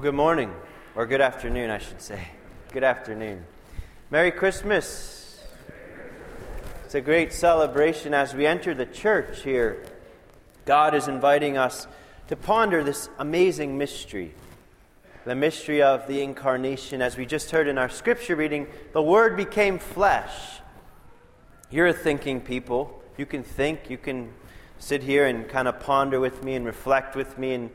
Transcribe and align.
Well, 0.00 0.10
good 0.10 0.16
morning, 0.16 0.54
or 0.94 1.04
good 1.04 1.20
afternoon, 1.20 1.68
I 1.68 1.76
should 1.76 2.00
say. 2.00 2.28
Good 2.72 2.84
afternoon. 2.84 3.44
Merry 4.10 4.30
Christmas. 4.30 5.44
It's 6.86 6.94
a 6.94 7.02
great 7.02 7.34
celebration 7.34 8.14
as 8.14 8.32
we 8.32 8.46
enter 8.46 8.72
the 8.72 8.86
church 8.86 9.42
here. 9.42 9.84
God 10.64 10.94
is 10.94 11.06
inviting 11.06 11.58
us 11.58 11.86
to 12.28 12.36
ponder 12.36 12.82
this 12.82 13.10
amazing 13.18 13.76
mystery 13.76 14.32
the 15.26 15.34
mystery 15.34 15.82
of 15.82 16.08
the 16.08 16.22
incarnation. 16.22 17.02
As 17.02 17.18
we 17.18 17.26
just 17.26 17.50
heard 17.50 17.68
in 17.68 17.76
our 17.76 17.90
scripture 17.90 18.36
reading, 18.36 18.68
the 18.94 19.02
Word 19.02 19.36
became 19.36 19.78
flesh. 19.78 20.32
You're 21.70 21.88
a 21.88 21.92
thinking 21.92 22.40
people. 22.40 23.02
You 23.18 23.26
can 23.26 23.42
think, 23.42 23.90
you 23.90 23.98
can 23.98 24.32
sit 24.78 25.02
here 25.02 25.26
and 25.26 25.46
kind 25.46 25.68
of 25.68 25.78
ponder 25.78 26.18
with 26.18 26.42
me 26.42 26.54
and 26.54 26.64
reflect 26.64 27.16
with 27.16 27.36
me 27.36 27.52
and 27.52 27.70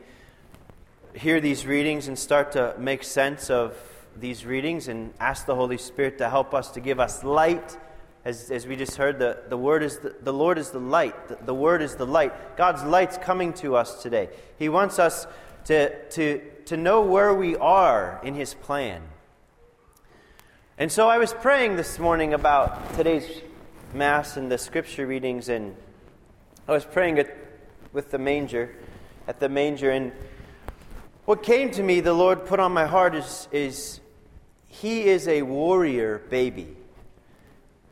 hear 1.16 1.40
these 1.40 1.66
readings 1.66 2.08
and 2.08 2.18
start 2.18 2.52
to 2.52 2.74
make 2.78 3.02
sense 3.02 3.48
of 3.48 3.74
these 4.18 4.44
readings 4.44 4.88
and 4.88 5.14
ask 5.18 5.46
the 5.46 5.54
Holy 5.54 5.78
Spirit 5.78 6.18
to 6.18 6.28
help 6.28 6.52
us 6.52 6.70
to 6.72 6.80
give 6.80 7.00
us 7.00 7.24
light. 7.24 7.76
As, 8.24 8.50
as 8.50 8.66
we 8.66 8.76
just 8.76 8.96
heard, 8.96 9.18
the, 9.18 9.38
the 9.48 9.56
word 9.56 9.82
is 9.82 9.98
the, 9.98 10.14
the 10.20 10.32
Lord 10.32 10.58
is 10.58 10.70
the 10.70 10.80
light. 10.80 11.28
The, 11.28 11.38
the 11.46 11.54
word 11.54 11.80
is 11.80 11.94
the 11.94 12.06
light. 12.06 12.56
God's 12.56 12.82
light's 12.82 13.16
coming 13.16 13.54
to 13.54 13.76
us 13.76 14.02
today. 14.02 14.28
He 14.58 14.68
wants 14.68 14.98
us 14.98 15.26
to, 15.66 16.06
to, 16.10 16.42
to 16.66 16.76
know 16.76 17.00
where 17.00 17.32
we 17.32 17.56
are 17.56 18.20
in 18.22 18.34
His 18.34 18.52
plan. 18.52 19.02
And 20.76 20.92
so 20.92 21.08
I 21.08 21.16
was 21.16 21.32
praying 21.32 21.76
this 21.76 21.98
morning 21.98 22.34
about 22.34 22.94
today's 22.94 23.42
Mass 23.94 24.36
and 24.36 24.50
the 24.52 24.58
scripture 24.58 25.06
readings, 25.06 25.48
and 25.48 25.74
I 26.68 26.72
was 26.72 26.84
praying 26.84 27.18
at, 27.18 27.34
with 27.92 28.10
the 28.10 28.18
manger, 28.18 28.76
at 29.26 29.40
the 29.40 29.48
manger, 29.48 29.90
and 29.90 30.12
what 31.26 31.42
came 31.42 31.70
to 31.72 31.82
me, 31.82 32.00
the 32.00 32.14
Lord 32.14 32.46
put 32.46 32.60
on 32.60 32.72
my 32.72 32.86
heart, 32.86 33.14
is, 33.14 33.48
is 33.52 34.00
He 34.68 35.04
is 35.04 35.28
a 35.28 35.42
warrior 35.42 36.22
baby. 36.30 36.76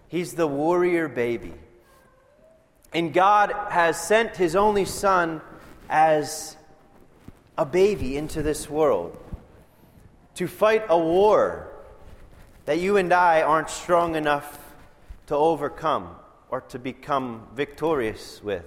He's 0.08 0.34
the 0.34 0.46
warrior 0.46 1.08
baby. 1.08 1.52
And 2.92 3.12
God 3.12 3.52
has 3.70 4.00
sent 4.00 4.36
His 4.36 4.54
only 4.54 4.84
Son 4.84 5.40
as 5.90 6.56
a 7.58 7.66
baby 7.66 8.16
into 8.16 8.42
this 8.42 8.70
world 8.70 9.18
to 10.36 10.46
fight 10.46 10.84
a 10.88 10.98
war 10.98 11.72
that 12.64 12.78
you 12.78 12.96
and 12.96 13.12
I 13.12 13.42
aren't 13.42 13.70
strong 13.70 14.14
enough 14.16 14.58
to 15.26 15.34
overcome 15.34 16.14
or 16.50 16.60
to 16.62 16.78
become 16.78 17.48
victorious 17.54 18.42
with. 18.42 18.64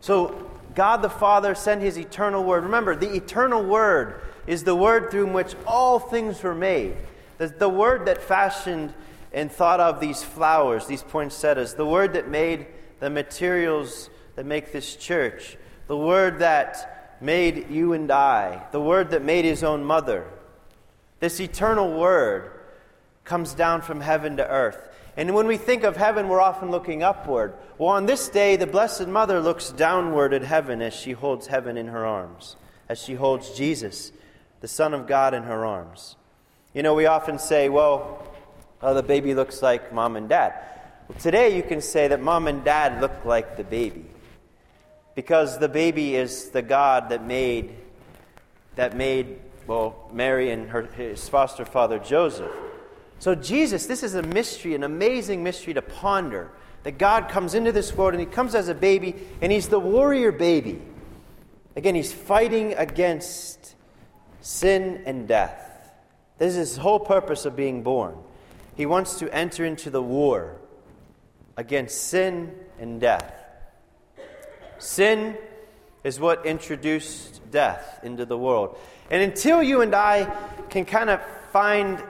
So, 0.00 0.50
God 0.78 1.02
the 1.02 1.10
Father 1.10 1.56
sent 1.56 1.82
his 1.82 1.98
eternal 1.98 2.44
word. 2.44 2.62
Remember, 2.62 2.94
the 2.94 3.12
eternal 3.12 3.64
word 3.64 4.20
is 4.46 4.62
the 4.62 4.76
word 4.76 5.10
through 5.10 5.26
which 5.26 5.56
all 5.66 5.98
things 5.98 6.40
were 6.40 6.54
made. 6.54 6.94
The, 7.38 7.48
the 7.48 7.68
word 7.68 8.06
that 8.06 8.22
fashioned 8.22 8.94
and 9.32 9.50
thought 9.50 9.80
of 9.80 9.98
these 9.98 10.22
flowers, 10.22 10.86
these 10.86 11.02
poinsettias, 11.02 11.74
the 11.74 11.84
word 11.84 12.12
that 12.12 12.28
made 12.28 12.68
the 13.00 13.10
materials 13.10 14.08
that 14.36 14.46
make 14.46 14.70
this 14.70 14.94
church, 14.94 15.56
the 15.88 15.96
word 15.96 16.38
that 16.38 17.18
made 17.20 17.68
you 17.68 17.92
and 17.92 18.08
I, 18.08 18.62
the 18.70 18.80
word 18.80 19.10
that 19.10 19.24
made 19.24 19.44
his 19.44 19.64
own 19.64 19.84
mother. 19.84 20.28
This 21.18 21.40
eternal 21.40 21.92
word 21.92 22.52
comes 23.24 23.52
down 23.52 23.82
from 23.82 24.00
heaven 24.00 24.36
to 24.36 24.48
earth. 24.48 24.87
And 25.18 25.34
when 25.34 25.48
we 25.48 25.56
think 25.56 25.82
of 25.82 25.96
heaven, 25.96 26.28
we're 26.28 26.40
often 26.40 26.70
looking 26.70 27.02
upward. 27.02 27.54
Well, 27.76 27.88
on 27.88 28.06
this 28.06 28.28
day, 28.28 28.54
the 28.54 28.68
Blessed 28.68 29.08
Mother 29.08 29.40
looks 29.40 29.70
downward 29.70 30.32
at 30.32 30.42
heaven 30.42 30.80
as 30.80 30.94
she 30.94 31.10
holds 31.10 31.48
heaven 31.48 31.76
in 31.76 31.88
her 31.88 32.06
arms, 32.06 32.54
as 32.88 33.02
she 33.02 33.14
holds 33.14 33.50
Jesus, 33.50 34.12
the 34.60 34.68
Son 34.68 34.94
of 34.94 35.08
God, 35.08 35.34
in 35.34 35.42
her 35.42 35.66
arms. 35.66 36.14
You 36.72 36.84
know, 36.84 36.94
we 36.94 37.06
often 37.06 37.40
say, 37.40 37.68
well, 37.68 38.32
oh, 38.80 38.94
the 38.94 39.02
baby 39.02 39.34
looks 39.34 39.60
like 39.60 39.92
mom 39.92 40.14
and 40.14 40.28
dad. 40.28 40.54
Well, 41.08 41.18
today, 41.18 41.56
you 41.56 41.64
can 41.64 41.80
say 41.80 42.06
that 42.06 42.22
mom 42.22 42.46
and 42.46 42.62
dad 42.62 43.00
look 43.00 43.24
like 43.24 43.56
the 43.56 43.64
baby. 43.64 44.06
Because 45.16 45.58
the 45.58 45.68
baby 45.68 46.14
is 46.14 46.50
the 46.50 46.62
God 46.62 47.08
that 47.08 47.24
made, 47.26 47.74
that 48.76 48.96
made 48.96 49.40
well, 49.66 50.08
Mary 50.12 50.50
and 50.50 50.70
her, 50.70 50.82
his 50.82 51.28
foster 51.28 51.64
father 51.64 51.98
Joseph. 51.98 52.52
So, 53.20 53.34
Jesus, 53.34 53.86
this 53.86 54.02
is 54.02 54.14
a 54.14 54.22
mystery, 54.22 54.74
an 54.74 54.84
amazing 54.84 55.42
mystery 55.42 55.74
to 55.74 55.82
ponder. 55.82 56.50
That 56.84 56.96
God 56.96 57.28
comes 57.28 57.54
into 57.54 57.72
this 57.72 57.92
world 57.94 58.14
and 58.14 58.20
He 58.20 58.26
comes 58.26 58.54
as 58.54 58.68
a 58.68 58.74
baby, 58.74 59.16
and 59.42 59.50
He's 59.50 59.68
the 59.68 59.80
warrior 59.80 60.30
baby. 60.30 60.80
Again, 61.74 61.94
He's 61.94 62.12
fighting 62.12 62.74
against 62.74 63.74
sin 64.40 65.02
and 65.04 65.26
death. 65.26 65.92
This 66.38 66.52
is 66.52 66.70
His 66.70 66.76
whole 66.76 67.00
purpose 67.00 67.44
of 67.44 67.56
being 67.56 67.82
born. 67.82 68.16
He 68.76 68.86
wants 68.86 69.18
to 69.18 69.34
enter 69.34 69.64
into 69.64 69.90
the 69.90 70.02
war 70.02 70.56
against 71.56 72.04
sin 72.04 72.54
and 72.78 73.00
death. 73.00 73.34
Sin 74.78 75.36
is 76.04 76.20
what 76.20 76.46
introduced 76.46 77.40
death 77.50 77.98
into 78.04 78.24
the 78.24 78.38
world. 78.38 78.78
And 79.10 79.20
until 79.20 79.62
you 79.62 79.80
and 79.80 79.94
I 79.94 80.32
can 80.70 80.84
kind 80.84 81.10
of 81.10 81.20
find 81.52 82.00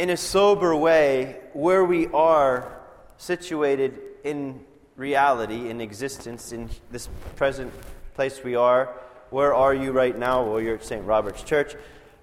in 0.00 0.08
a 0.08 0.16
sober 0.16 0.74
way 0.74 1.36
where 1.52 1.84
we 1.84 2.06
are 2.06 2.80
situated 3.18 4.00
in 4.24 4.58
reality, 4.96 5.68
in 5.68 5.82
existence, 5.82 6.52
in 6.52 6.70
this 6.90 7.10
present 7.36 7.70
place 8.14 8.42
we 8.42 8.54
are. 8.54 8.94
Where 9.28 9.52
are 9.52 9.74
you 9.74 9.92
right 9.92 10.18
now? 10.18 10.42
Well, 10.42 10.58
you're 10.58 10.76
at 10.76 10.84
St. 10.84 11.04
Robert's 11.04 11.42
Church. 11.42 11.74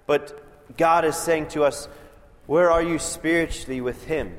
But 0.08 0.76
God 0.76 1.04
is 1.04 1.14
saying 1.14 1.50
to 1.50 1.62
us, 1.62 1.86
Where 2.46 2.68
are 2.68 2.82
you 2.82 2.98
spiritually 2.98 3.80
with 3.80 4.06
Him? 4.06 4.36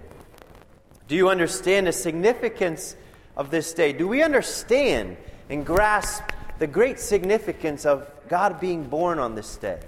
Do 1.07 1.16
you 1.16 1.29
understand 1.29 1.88
the 1.88 1.94
significance 1.94 2.97
of 3.38 3.51
this 3.51 3.73
day? 3.73 3.94
Do 3.94 4.05
we 4.05 4.22
understand 4.22 5.16
and 5.49 5.66
grasp 5.66 6.23
the 6.57 6.67
great 6.67 6.99
significance 6.99 7.85
of 7.85 8.05
God 8.28 8.59
being 8.59 8.83
born 8.83 9.17
on 9.17 9.35
this 9.35 9.55
day 9.55 9.79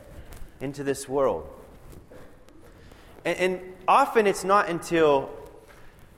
into 0.61 0.85
this 0.85 1.09
world? 1.09 1.49
And, 3.25 3.37
and 3.37 3.61
often 3.87 4.27
it's 4.27 4.43
not 4.43 4.69
until 4.69 5.29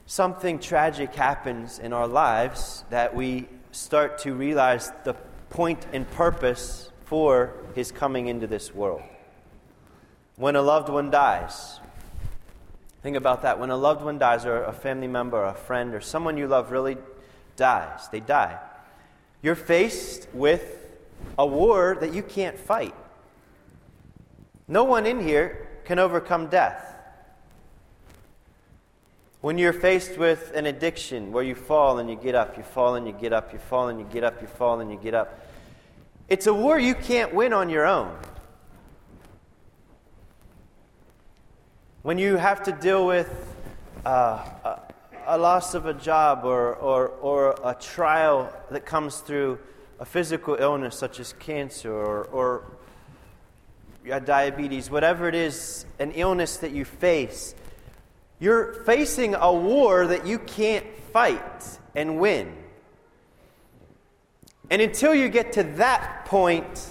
something 0.06 0.58
tragic 0.58 1.14
happens 1.14 1.78
in 1.78 1.92
our 1.92 2.06
lives 2.06 2.84
that 2.90 3.14
we 3.14 3.48
start 3.72 4.18
to 4.18 4.34
realize 4.34 4.92
the 5.04 5.14
point 5.50 5.86
and 5.92 6.10
purpose 6.12 6.90
for 7.04 7.52
his 7.74 7.90
coming 7.92 8.26
into 8.26 8.46
this 8.46 8.74
world. 8.74 9.02
When 10.36 10.56
a 10.56 10.62
loved 10.62 10.88
one 10.88 11.10
dies, 11.10 11.80
think 13.02 13.16
about 13.16 13.42
that. 13.42 13.58
When 13.58 13.70
a 13.70 13.76
loved 13.76 14.02
one 14.02 14.18
dies, 14.18 14.44
or 14.44 14.64
a 14.64 14.72
family 14.72 15.06
member, 15.06 15.38
or 15.38 15.46
a 15.46 15.54
friend, 15.54 15.94
or 15.94 16.00
someone 16.00 16.36
you 16.36 16.48
love 16.48 16.70
really 16.70 16.96
dies, 17.56 18.08
they 18.10 18.20
die. 18.20 18.58
You're 19.42 19.54
faced 19.54 20.26
with 20.32 20.80
a 21.38 21.46
war 21.46 21.96
that 22.00 22.12
you 22.12 22.22
can't 22.22 22.58
fight. 22.58 22.94
No 24.66 24.84
one 24.84 25.06
in 25.06 25.20
here 25.20 25.68
can 25.84 25.98
overcome 25.98 26.48
death. 26.48 26.93
When 29.44 29.58
you're 29.58 29.74
faced 29.74 30.16
with 30.16 30.52
an 30.54 30.64
addiction 30.64 31.30
where 31.30 31.44
you 31.44 31.54
fall 31.54 31.98
and 31.98 32.08
you 32.08 32.16
get 32.16 32.34
up, 32.34 32.56
you 32.56 32.62
fall 32.62 32.94
and 32.94 33.06
you 33.06 33.12
get 33.12 33.34
up, 33.34 33.52
you 33.52 33.58
fall 33.58 33.88
and 33.88 34.00
you 34.00 34.06
get 34.10 34.24
up, 34.24 34.40
you 34.40 34.48
fall 34.48 34.80
and 34.80 34.90
you 34.90 34.96
get 34.96 35.12
up, 35.12 35.38
it's 36.30 36.46
a 36.46 36.54
war 36.54 36.78
you 36.78 36.94
can't 36.94 37.34
win 37.34 37.52
on 37.52 37.68
your 37.68 37.84
own. 37.84 38.16
When 42.00 42.16
you 42.16 42.38
have 42.38 42.62
to 42.62 42.72
deal 42.72 43.06
with 43.06 43.28
uh, 44.06 44.48
a, 44.64 44.80
a, 45.26 45.36
loss 45.36 45.74
of 45.74 45.84
a 45.84 45.92
job 45.92 46.46
or, 46.46 46.76
or, 46.76 47.08
or 47.08 47.54
a 47.62 47.74
trial 47.74 48.50
that 48.70 48.86
comes 48.86 49.18
through 49.18 49.58
a 50.00 50.06
physical 50.06 50.56
illness 50.58 50.96
such 50.96 51.20
as 51.20 51.34
cancer 51.34 51.92
or, 51.92 52.24
or 52.32 52.64
diabetes, 54.24 54.90
whatever 54.90 55.28
it 55.28 55.34
is, 55.34 55.84
an 55.98 56.12
illness 56.12 56.56
that 56.56 56.70
you 56.70 56.86
face, 56.86 57.54
you're 58.44 58.74
facing 58.84 59.34
a 59.34 59.50
war 59.50 60.06
that 60.06 60.26
you 60.26 60.38
can't 60.38 60.84
fight 61.14 61.78
and 61.96 62.20
win. 62.20 62.54
And 64.68 64.82
until 64.82 65.14
you 65.14 65.30
get 65.30 65.52
to 65.52 65.62
that 65.62 66.26
point 66.26 66.86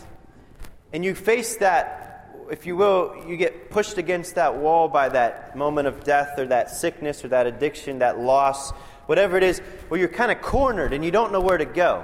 and 0.92 1.06
you 1.06 1.14
face 1.14 1.58
that, 1.58 2.36
if 2.50 2.66
you 2.66 2.76
will, 2.76 3.24
you 3.28 3.38
get 3.38 3.70
pushed 3.70 4.00
against 4.00 4.34
that 4.34 4.58
wall 4.58 4.88
by 4.88 5.10
that 5.10 5.56
moment 5.56 5.88
of 5.88 6.04
death 6.04 6.40
or 6.40 6.48
that 6.48 6.72
sickness 6.72 7.24
or 7.24 7.28
that 7.28 7.46
addiction, 7.46 8.00
that 8.00 8.18
loss, 8.18 8.72
whatever 9.06 9.38
it 9.38 9.44
is, 9.44 9.60
where 9.90 10.00
you're 10.00 10.10
kind 10.10 10.32
of 10.32 10.42
cornered 10.42 10.92
and 10.92 11.06
you 11.06 11.12
don't 11.12 11.32
know 11.32 11.42
where 11.42 11.60
to 11.60 11.66
go. 11.66 12.04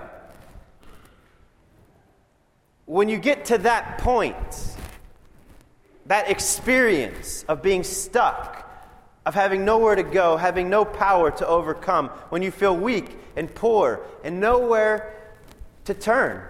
When 2.85 3.09
you 3.09 3.17
get 3.17 3.45
to 3.45 3.57
that 3.57 3.97
point, 3.97 4.75
that 6.05 6.29
experience 6.29 7.45
of 7.47 7.63
being 7.63 7.83
stuck, 7.83 8.68
of 9.29 9.35
having 9.35 9.63
nowhere 9.63 9.93
to 9.93 10.01
go, 10.01 10.37
having 10.37 10.71
no 10.71 10.83
power 10.83 11.29
to 11.29 11.45
overcome, 11.45 12.07
when 12.29 12.41
you 12.41 12.49
feel 12.49 12.75
weak 12.75 13.15
and 13.35 13.53
poor 13.53 14.01
and 14.23 14.39
nowhere 14.39 15.13
to 15.85 15.93
turn. 15.93 16.41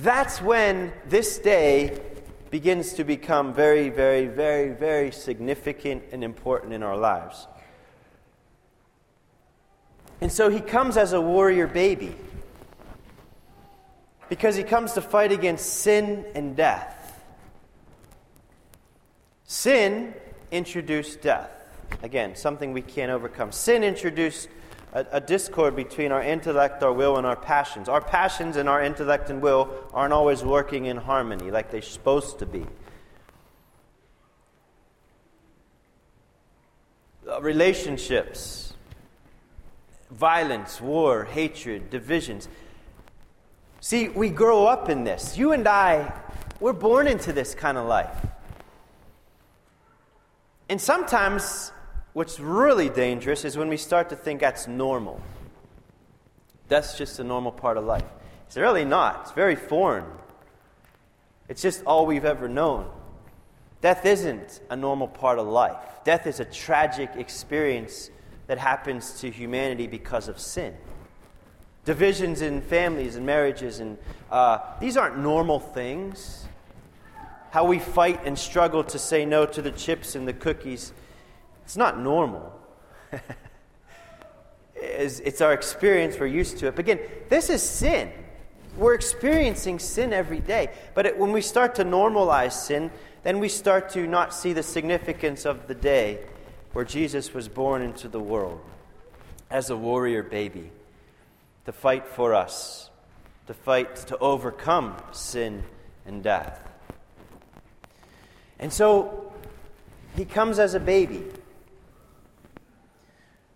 that's 0.00 0.42
when 0.42 0.92
this 1.06 1.38
day 1.38 1.96
begins 2.50 2.94
to 2.94 3.04
become 3.04 3.54
very, 3.54 3.88
very, 3.88 4.26
very, 4.26 4.70
very 4.70 5.12
significant 5.12 6.02
and 6.10 6.24
important 6.24 6.72
in 6.72 6.82
our 6.82 6.96
lives. 6.96 7.46
And 10.20 10.32
so 10.32 10.50
he 10.50 10.58
comes 10.58 10.96
as 10.96 11.12
a 11.12 11.20
warrior 11.20 11.68
baby 11.68 12.16
because 14.28 14.56
he 14.56 14.64
comes 14.64 14.94
to 14.94 15.00
fight 15.00 15.30
against 15.30 15.66
sin 15.66 16.24
and 16.34 16.56
death. 16.56 17.22
Sin 19.44 20.14
introduced 20.50 21.20
death. 21.20 21.50
Again, 22.02 22.34
something 22.36 22.72
we 22.72 22.82
can't 22.82 23.10
overcome. 23.10 23.52
Sin 23.52 23.82
introduced 23.82 24.48
a, 24.92 25.06
a, 25.12 25.20
discord 25.20 25.76
between 25.76 26.12
our 26.12 26.22
intellect, 26.22 26.82
our 26.82 26.92
will, 26.92 27.16
and 27.16 27.26
our 27.26 27.36
passions. 27.36 27.88
Our 27.88 28.00
passions 28.00 28.56
and 28.56 28.68
our 28.68 28.82
intellect 28.82 29.30
and 29.30 29.40
will 29.40 29.72
aren't 29.92 30.12
always 30.12 30.42
working 30.42 30.86
in 30.86 30.96
harmony 30.96 31.50
like 31.50 31.70
they're 31.70 31.82
supposed 31.82 32.38
to 32.40 32.46
be. 32.46 32.66
Uh, 37.28 37.40
relationships, 37.40 38.74
violence, 40.10 40.80
war, 40.80 41.24
hatred, 41.24 41.90
divisions. 41.90 42.48
See, 43.80 44.08
we 44.08 44.28
grow 44.30 44.66
up 44.66 44.88
in 44.88 45.04
this. 45.04 45.38
You 45.38 45.52
and 45.52 45.66
I, 45.68 46.12
we're 46.58 46.72
born 46.72 47.06
into 47.06 47.32
this 47.32 47.54
kind 47.54 47.78
of 47.78 47.86
life. 47.86 48.26
And 50.70 50.80
sometimes 50.80 51.72
what's 52.12 52.38
really 52.38 52.88
dangerous 52.88 53.44
is 53.44 53.58
when 53.58 53.68
we 53.68 53.76
start 53.76 54.08
to 54.10 54.16
think 54.16 54.40
that's 54.40 54.68
normal. 54.68 55.20
That's 56.68 56.96
just 56.96 57.18
a 57.18 57.24
normal 57.24 57.50
part 57.50 57.76
of 57.76 57.84
life. 57.84 58.04
It's 58.46 58.56
really 58.56 58.84
not. 58.84 59.22
It's 59.22 59.32
very 59.32 59.56
foreign. 59.56 60.04
It's 61.48 61.60
just 61.60 61.82
all 61.86 62.06
we've 62.06 62.24
ever 62.24 62.48
known. 62.48 62.88
Death 63.80 64.06
isn't 64.06 64.60
a 64.70 64.76
normal 64.76 65.08
part 65.08 65.40
of 65.40 65.48
life. 65.48 65.76
Death 66.04 66.28
is 66.28 66.38
a 66.38 66.44
tragic 66.44 67.10
experience 67.16 68.08
that 68.46 68.58
happens 68.58 69.20
to 69.22 69.28
humanity 69.28 69.88
because 69.88 70.28
of 70.28 70.38
sin. 70.38 70.76
Divisions 71.84 72.42
in 72.42 72.60
families 72.60 73.16
and 73.16 73.26
marriages, 73.26 73.80
and 73.80 73.98
uh, 74.30 74.58
these 74.78 74.96
aren't 74.96 75.18
normal 75.18 75.58
things. 75.58 76.46
How 77.50 77.64
we 77.64 77.78
fight 77.78 78.20
and 78.24 78.38
struggle 78.38 78.84
to 78.84 78.98
say 78.98 79.24
no 79.24 79.46
to 79.46 79.62
the 79.62 79.72
chips 79.72 80.14
and 80.14 80.26
the 80.26 80.32
cookies 80.32 80.92
it's 81.70 81.76
not 81.76 82.00
normal. 82.00 82.52
it's, 84.74 85.40
our 85.40 85.52
experience, 85.52 86.18
we're 86.18 86.26
used 86.26 86.58
to 86.58 86.66
it. 86.66 86.74
But 86.74 86.80
again, 86.80 86.98
this 87.28 87.48
is 87.48 87.62
sin. 87.62 88.10
We're 88.76 88.94
experiencing 88.94 89.78
sin 89.78 90.12
every 90.12 90.40
day. 90.40 90.70
But 90.94 91.06
it, 91.06 91.16
when 91.16 91.30
we 91.30 91.40
start 91.40 91.76
to 91.76 91.84
normalize 91.84 92.54
sin, 92.54 92.90
then 93.22 93.38
we 93.38 93.48
start 93.48 93.88
to 93.90 94.08
not 94.08 94.34
see 94.34 94.52
the 94.52 94.64
significance 94.64 95.44
of 95.44 95.68
the 95.68 95.76
day 95.76 96.18
where 96.72 96.84
Jesus 96.84 97.32
was 97.32 97.46
born 97.46 97.82
into 97.82 98.08
the 98.08 98.18
world 98.18 98.60
as 99.48 99.70
a 99.70 99.76
warrior 99.76 100.24
baby 100.24 100.72
to 101.66 101.70
fight 101.70 102.04
for 102.04 102.34
us, 102.34 102.90
to 103.46 103.54
fight 103.54 103.94
to 103.94 104.18
overcome 104.18 104.96
sin 105.12 105.62
and 106.04 106.24
death. 106.24 106.69
And 108.60 108.70
so 108.70 109.32
he 110.14 110.24
comes 110.24 110.58
as 110.58 110.74
a 110.74 110.80
baby 110.80 111.24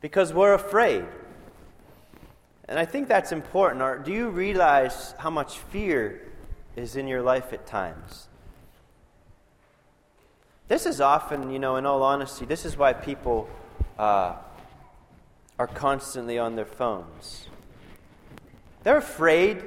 because 0.00 0.32
we're 0.32 0.54
afraid. 0.54 1.04
And 2.66 2.78
I 2.78 2.86
think 2.86 3.06
that's 3.06 3.30
important. 3.30 4.04
Do 4.06 4.12
you 4.12 4.30
realize 4.30 5.14
how 5.18 5.28
much 5.28 5.58
fear 5.58 6.32
is 6.74 6.96
in 6.96 7.06
your 7.06 7.20
life 7.20 7.52
at 7.52 7.66
times? 7.66 8.28
This 10.68 10.86
is 10.86 11.02
often, 11.02 11.50
you 11.50 11.58
know, 11.58 11.76
in 11.76 11.84
all 11.84 12.02
honesty, 12.02 12.46
this 12.46 12.64
is 12.64 12.78
why 12.78 12.94
people 12.94 13.50
uh, 13.98 14.36
are 15.58 15.66
constantly 15.66 16.38
on 16.38 16.56
their 16.56 16.64
phones. 16.64 17.48
They're 18.82 18.96
afraid 18.96 19.62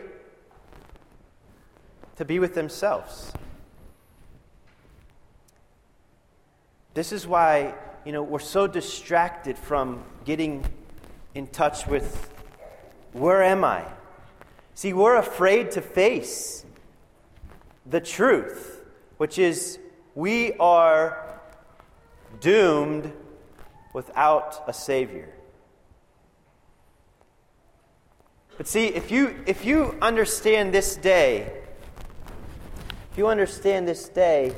to 2.15 2.25
be 2.25 2.39
with 2.39 2.55
themselves. 2.55 3.31
This 6.97 7.11
is 7.11 7.27
why 7.27 7.75
you 8.05 8.11
know, 8.11 8.23
we're 8.23 8.39
so 8.39 8.65
distracted 8.65 9.55
from 9.55 10.03
getting 10.25 10.65
in 11.35 11.45
touch 11.45 11.85
with 11.85 12.33
where 13.13 13.43
am 13.43 13.63
I? 13.63 13.85
See, 14.73 14.93
we're 14.93 15.17
afraid 15.17 15.69
to 15.73 15.81
face 15.83 16.65
the 17.85 18.01
truth, 18.01 18.83
which 19.17 19.37
is 19.37 19.77
we 20.15 20.53
are 20.53 21.39
doomed 22.39 23.13
without 23.93 24.63
a 24.67 24.73
Savior. 24.73 25.31
But 28.57 28.67
see, 28.67 28.87
if 28.87 29.11
you, 29.11 29.35
if 29.45 29.65
you 29.65 29.95
understand 30.01 30.73
this 30.73 30.95
day, 30.95 31.61
if 33.11 33.19
you 33.19 33.27
understand 33.27 33.87
this 33.87 34.09
day 34.09 34.55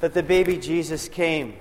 that 0.00 0.14
the 0.14 0.22
baby 0.22 0.56
Jesus 0.56 1.08
came, 1.08 1.54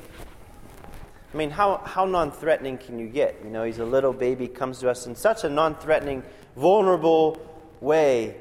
I 1.33 1.38
mean, 1.38 1.51
how, 1.51 1.77
how 1.86 2.06
non 2.06 2.31
threatening 2.31 2.77
can 2.77 2.97
you 2.97 3.07
get? 3.07 3.39
You 3.44 3.50
know, 3.50 3.63
he's 3.63 3.80
a 3.80 3.86
little 3.86 4.13
baby, 4.13 4.47
comes 4.47 4.80
to 4.80 4.89
us 4.89 5.06
in 5.06 5.15
such 5.15 5.44
a 5.44 5.50
non 5.50 5.75
threatening, 5.75 6.24
vulnerable 6.56 7.38
way. 7.81 8.36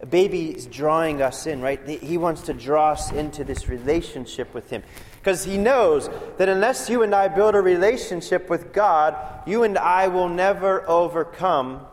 A 0.00 0.06
baby 0.06 0.50
is 0.50 0.66
drawing 0.66 1.22
us 1.22 1.46
in, 1.46 1.60
right? 1.60 1.86
He 1.86 2.18
wants 2.18 2.42
to 2.42 2.54
draw 2.54 2.92
us 2.92 3.12
into 3.12 3.44
this 3.44 3.68
relationship 3.68 4.52
with 4.54 4.70
him. 4.70 4.82
Because 5.18 5.44
he 5.44 5.56
knows 5.56 6.10
that 6.36 6.48
unless 6.48 6.90
you 6.90 7.02
and 7.02 7.14
I 7.14 7.28
build 7.28 7.54
a 7.54 7.60
relationship 7.60 8.50
with 8.50 8.72
God, 8.72 9.16
you 9.46 9.62
and 9.62 9.78
I 9.78 10.08
will 10.08 10.28
never 10.28 10.86
overcome 10.88 11.86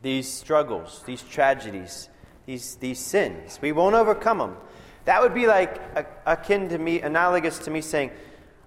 these 0.00 0.30
struggles, 0.32 1.02
these 1.06 1.22
tragedies, 1.22 2.08
these, 2.46 2.76
these 2.76 2.98
sins. 2.98 3.58
We 3.60 3.72
won't 3.72 3.94
overcome 3.94 4.38
them. 4.38 4.56
That 5.04 5.22
would 5.22 5.34
be 5.34 5.46
like 5.46 5.80
akin 6.26 6.68
to 6.70 6.78
me, 6.78 7.00
analogous 7.00 7.58
to 7.60 7.70
me 7.70 7.80
saying, 7.80 8.10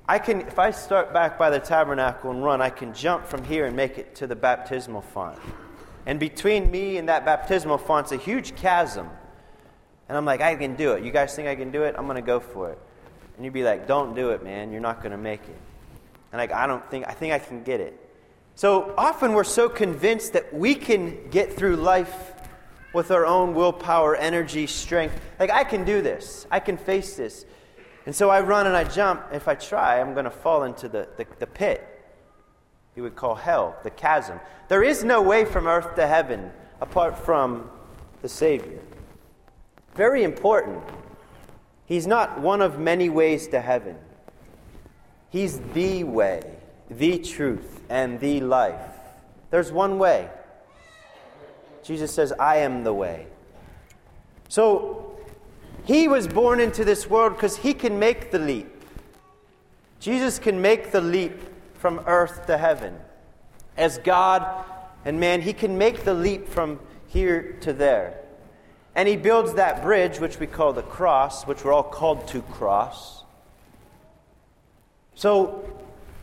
I 0.08 0.20
can, 0.20 0.42
if 0.42 0.58
I 0.60 0.72
start 0.72 1.14
back 1.14 1.38
by 1.38 1.50
the 1.50 1.60
tabernacle 1.60 2.32
and 2.32 2.44
run, 2.44 2.62
I 2.62 2.70
can 2.70 2.94
jump 2.94 3.26
from 3.26 3.44
here 3.44 3.66
and 3.66 3.76
make 3.76 3.98
it 3.98 4.16
to 4.16 4.28
the 4.28 4.36
baptismal 4.36 5.02
font. 5.02 5.40
And 6.06 6.20
between 6.20 6.72
me 6.72 6.98
and 6.98 7.10
that 7.10 7.26
baptismal 7.26 7.78
font's 7.80 8.14
a 8.14 8.18
huge 8.18 8.56
chasm. 8.56 9.10
And 10.08 10.18
I'm 10.18 10.24
like, 10.24 10.40
I 10.40 10.56
can 10.56 10.76
do 10.76 10.94
it. 10.94 11.04
You 11.04 11.12
guys 11.12 11.36
think 11.36 11.50
I 11.50 11.56
can 11.56 11.72
do 11.72 11.84
it? 11.84 11.96
I'm 11.98 12.06
going 12.06 12.16
to 12.16 12.22
go 12.22 12.40
for 12.40 12.72
it. 12.72 12.80
And 13.36 13.44
you'd 13.44 13.54
be 13.54 13.64
like, 13.64 13.88
don't 13.88 14.16
do 14.16 14.30
it, 14.30 14.42
man. 14.42 14.72
You're 14.72 14.80
not 14.80 15.02
going 15.02 15.12
to 15.12 15.18
make 15.18 15.42
it. 15.42 15.60
And 16.32 16.40
like, 16.40 16.54
I 16.54 16.66
don't 16.66 16.90
think, 16.90 17.06
I 17.08 17.12
think 17.12 17.34
I 17.34 17.40
can 17.40 17.64
get 17.64 17.82
it. 17.82 18.00
So 18.56 18.94
often 18.98 19.34
we're 19.34 19.44
so 19.44 19.68
convinced 19.68 20.34
that 20.34 20.54
we 20.54 20.76
can 20.76 21.30
get 21.30 21.54
through 21.54 21.76
life 21.76 22.37
with 22.98 23.12
our 23.12 23.28
own 23.28 23.54
willpower, 23.54 24.16
energy, 24.16 24.66
strength. 24.66 25.22
Like, 25.40 25.52
I 25.52 25.64
can 25.64 25.86
do 25.86 26.02
this. 26.02 26.48
I 26.50 26.60
can 26.60 26.78
face 26.78 27.16
this. 27.16 27.46
And 28.08 28.16
so 28.16 28.32
I 28.32 28.42
run 28.42 28.66
and 28.66 28.76
I 28.76 28.86
jump. 28.86 29.24
If 29.32 29.48
I 29.48 29.54
try, 29.54 30.02
I'm 30.02 30.14
going 30.14 30.26
to 30.26 30.32
fall 30.32 30.64
into 30.64 30.90
the, 30.90 31.08
the, 31.16 31.28
the 31.38 31.46
pit 31.46 31.88
you 32.96 33.04
would 33.04 33.16
call 33.16 33.36
hell, 33.36 33.78
the 33.84 33.92
chasm. 33.92 34.40
There 34.68 34.82
is 34.82 35.04
no 35.04 35.22
way 35.22 35.46
from 35.46 35.68
earth 35.68 35.96
to 35.96 36.08
heaven 36.08 36.52
apart 36.82 37.16
from 37.20 37.70
the 38.24 38.30
Savior. 38.30 38.80
Very 39.94 40.24
important. 40.24 40.84
He's 41.86 42.08
not 42.08 42.42
one 42.42 42.64
of 42.64 42.80
many 42.80 43.10
ways 43.10 43.48
to 43.50 43.62
heaven, 43.62 43.96
He's 45.30 45.60
the 45.76 46.04
way, 46.04 46.42
the 46.90 47.20
truth, 47.20 47.82
and 47.90 48.20
the 48.20 48.42
life. 48.42 48.90
There's 49.52 49.72
one 49.72 50.00
way. 50.00 50.30
Jesus 51.88 52.14
says, 52.14 52.34
I 52.34 52.58
am 52.58 52.84
the 52.84 52.94
way. 52.94 53.28
So 54.50 55.18
he 55.86 56.10
was 56.10 56.28
born 56.28 56.60
into 56.60 56.84
this 56.84 57.10
world 57.10 57.36
because 57.36 57.56
he 57.56 57.74
can 57.74 57.98
make 57.98 58.30
the 58.30 58.40
leap. 58.40 58.68
Jesus 60.02 60.38
can 60.38 60.62
make 60.62 60.92
the 60.92 61.00
leap 61.00 61.40
from 61.76 62.02
earth 62.06 62.46
to 62.48 62.58
heaven. 62.58 62.94
As 63.78 64.00
God 64.00 64.66
and 65.06 65.18
man, 65.18 65.42
he 65.42 65.54
can 65.54 65.78
make 65.78 66.04
the 66.04 66.14
leap 66.14 66.50
from 66.50 66.82
here 67.08 67.54
to 67.62 67.72
there. 67.72 68.20
And 68.94 69.08
he 69.08 69.16
builds 69.16 69.54
that 69.54 69.82
bridge, 69.82 70.20
which 70.20 70.42
we 70.42 70.48
call 70.48 70.74
the 70.74 70.82
cross, 70.82 71.48
which 71.48 71.64
we're 71.64 71.72
all 71.72 71.84
called 71.84 72.28
to 72.28 72.42
cross. 72.42 73.24
So 75.16 75.64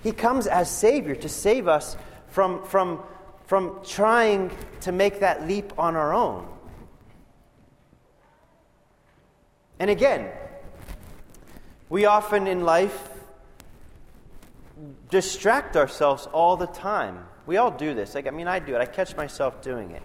he 0.02 0.12
comes 0.12 0.46
as 0.46 0.70
Savior 0.70 1.14
to 1.14 1.28
save 1.30 1.68
us 1.68 1.96
from, 2.28 2.62
from, 2.66 3.02
from 3.46 3.80
trying 3.84 4.50
to 4.80 4.92
make 4.92 5.20
that 5.20 5.46
leap 5.46 5.72
on 5.78 5.96
our 5.96 6.14
own. 6.14 6.48
And 9.78 9.90
again, 9.90 10.30
we 11.88 12.06
often 12.06 12.46
in 12.46 12.64
life 12.64 13.10
distract 15.10 15.76
ourselves 15.76 16.26
all 16.32 16.56
the 16.56 16.66
time. 16.66 17.26
We 17.46 17.56
all 17.58 17.70
do 17.70 17.94
this. 17.94 18.14
Like, 18.14 18.26
I 18.26 18.30
mean, 18.30 18.48
I 18.48 18.58
do 18.58 18.74
it. 18.74 18.80
I 18.80 18.86
catch 18.86 19.16
myself 19.16 19.62
doing 19.62 19.90
it. 19.90 20.02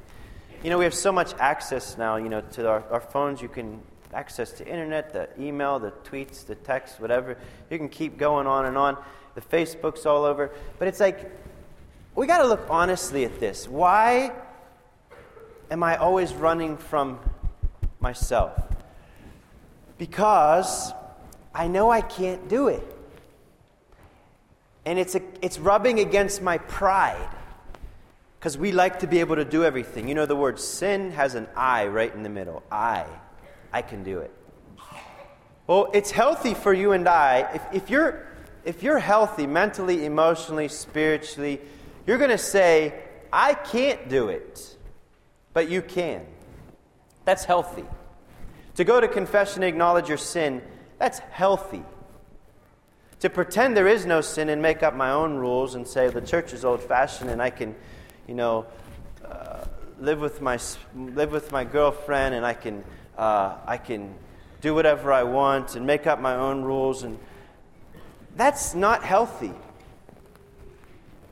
you 0.64 0.70
know, 0.70 0.78
we 0.78 0.84
have 0.84 0.94
so 0.94 1.12
much 1.12 1.34
access 1.40 1.98
now, 1.98 2.18
you 2.18 2.30
know, 2.30 2.42
to 2.42 2.68
our, 2.68 2.84
our 2.92 3.00
phones. 3.00 3.42
You 3.42 3.48
can 3.48 3.82
access 4.14 4.52
to 4.54 4.68
internet, 4.68 5.14
the 5.14 5.30
email, 5.40 5.80
the 5.80 5.92
tweets, 6.04 6.46
the 6.46 6.56
text, 6.56 7.00
whatever. 7.00 7.38
You 7.70 7.78
can 7.78 7.90
keep 7.90 8.18
going 8.18 8.48
on 8.48 8.66
and 8.66 8.78
on. 8.78 8.98
The 9.36 9.42
Facebook's 9.42 10.06
all 10.06 10.26
over. 10.26 10.52
But 10.78 10.90
it's 10.90 11.00
like, 11.00 11.32
we 12.20 12.28
got 12.28 12.40
to 12.40 12.48
look 12.48 12.68
honestly 12.70 13.24
at 13.24 13.40
this. 13.40 13.66
Why 13.66 14.34
am 15.72 15.84
I 15.84 15.96
always 15.96 16.34
running 16.34 16.76
from 16.76 17.18
myself? 18.02 18.62
Because 19.98 20.92
I 21.56 21.70
know 21.70 21.90
I 21.90 22.02
can't 22.02 22.50
do 22.50 22.68
it. 22.68 22.84
And 24.84 25.00
it's, 25.00 25.16
a, 25.16 25.22
it's 25.42 25.60
rubbing 25.60 26.02
against 26.02 26.42
my 26.42 26.58
pride. 26.58 27.30
Because 28.38 28.58
we 28.58 28.74
like 28.74 29.00
to 29.00 29.08
be 29.08 29.22
able 29.22 29.38
to 29.38 29.46
do 29.46 29.64
everything. 29.64 30.10
You 30.10 30.16
know, 30.16 30.26
the 30.26 30.36
word 30.36 30.60
sin 30.60 31.12
has 31.12 31.36
an 31.36 31.48
I 31.56 31.88
right 31.88 32.14
in 32.14 32.24
the 32.24 32.30
middle. 32.30 32.64
I. 32.70 33.06
I 33.72 33.82
can 33.82 34.04
do 34.04 34.20
it. 34.20 34.32
Well, 35.68 35.90
it's 35.94 36.12
healthy 36.12 36.54
for 36.54 36.74
you 36.74 36.92
and 36.92 37.08
I. 37.08 37.50
If, 37.54 37.84
if, 37.84 37.90
you're, 37.90 38.28
if 38.66 38.84
you're 38.84 39.00
healthy 39.00 39.48
mentally, 39.48 40.04
emotionally, 40.04 40.68
spiritually, 40.68 41.62
you're 42.10 42.18
going 42.18 42.32
to 42.32 42.38
say, 42.38 42.94
I 43.32 43.54
can't 43.54 44.10
do 44.10 44.30
it, 44.30 44.76
but 45.54 45.70
you 45.70 45.82
can. 45.82 46.26
That's 47.24 47.46
healthy. 47.46 47.86
To 48.76 48.84
go 48.84 49.00
to 49.00 49.08
confession 49.08 49.62
and 49.62 49.70
acknowledge 49.70 50.10
your 50.10 50.18
sin, 50.18 50.62
that's 50.98 51.20
healthy. 51.20 51.84
To 53.20 53.30
pretend 53.30 53.78
there 53.78 53.88
is 53.88 54.06
no 54.06 54.22
sin 54.22 54.50
and 54.50 54.62
make 54.62 54.82
up 54.82 54.96
my 54.96 55.12
own 55.12 55.36
rules 55.36 55.76
and 55.76 55.88
say 55.88 56.10
the 56.10 56.22
church 56.22 56.54
is 56.54 56.66
old 56.66 56.82
fashioned 56.82 57.30
and 57.30 57.42
I 57.42 57.52
can 57.52 57.76
you 58.30 58.36
know, 58.36 58.68
uh, 59.26 59.66
live 60.00 60.20
with 60.20 60.40
my 60.40 60.60
live 60.96 61.32
with 61.32 61.52
my 61.52 61.64
girlfriend, 61.64 62.36
and 62.36 62.46
I 62.46 62.54
can 62.54 62.84
uh, 63.18 63.56
I 63.66 63.78
can 63.78 64.14
do 64.62 64.76
whatever 64.76 65.12
I 65.12 65.24
want 65.24 65.76
and 65.76 65.88
make 65.88 66.06
up 66.06 66.22
my 66.22 66.36
own 66.36 66.62
rules, 66.62 67.02
and 67.02 67.18
that's 68.36 68.76
not 68.76 69.04
healthy. 69.04 69.52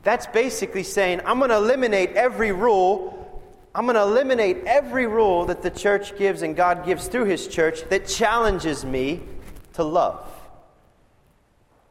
That's 0.08 0.26
basically 0.26 0.84
saying 0.84 1.20
I'm 1.26 1.36
going 1.36 1.50
to 1.50 1.58
eliminate 1.58 2.12
every 2.12 2.50
rule. 2.50 3.44
I'm 3.74 3.84
going 3.84 3.94
to 3.94 4.00
eliminate 4.00 4.64
every 4.64 5.06
rule 5.06 5.44
that 5.44 5.60
the 5.60 5.68
church 5.68 6.16
gives 6.16 6.40
and 6.40 6.56
God 6.56 6.86
gives 6.86 7.08
through 7.08 7.26
His 7.26 7.46
church 7.46 7.86
that 7.90 8.06
challenges 8.06 8.86
me 8.86 9.20
to 9.74 9.84
love. 9.84 10.26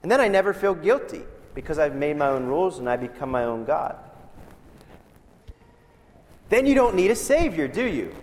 And 0.01 0.11
then 0.11 0.19
I 0.19 0.29
never 0.29 0.51
feel 0.51 0.73
guilty 0.73 1.21
because 1.53 1.77
I've 1.77 1.93
made 1.93 2.17
my 2.17 2.29
own 2.29 2.47
rules 2.47 2.79
and 2.79 2.89
I 2.89 2.97
become 2.97 3.29
my 3.29 3.43
own 3.43 3.65
God. 3.65 3.95
Then 6.49 6.65
you 6.65 6.73
don't 6.73 6.95
need 6.95 7.11
a 7.11 7.15
Savior, 7.15 7.67
do 7.67 7.85
you? 7.85 8.15